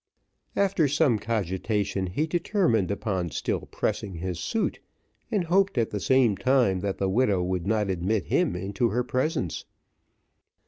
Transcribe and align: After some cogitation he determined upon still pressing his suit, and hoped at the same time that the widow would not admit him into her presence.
After 0.55 0.87
some 0.87 1.19
cogitation 1.19 2.07
he 2.07 2.25
determined 2.25 2.89
upon 2.89 3.29
still 3.29 3.67
pressing 3.67 4.15
his 4.15 4.39
suit, 4.39 4.79
and 5.29 5.43
hoped 5.43 5.77
at 5.77 5.91
the 5.91 5.99
same 5.99 6.35
time 6.35 6.79
that 6.79 6.97
the 6.97 7.07
widow 7.07 7.43
would 7.43 7.67
not 7.67 7.87
admit 7.87 8.25
him 8.25 8.55
into 8.55 8.89
her 8.89 9.03
presence. 9.03 9.63